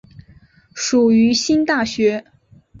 [0.73, 2.25] 属于新大学。